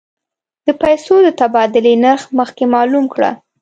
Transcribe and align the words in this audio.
د 0.65 0.67
پیسو 0.81 1.15
د 1.25 1.29
تبادلې 1.39 1.93
نرخ 2.03 2.23
مخکې 2.39 2.63
معلوم 2.73 3.05
کړه. 3.13 3.31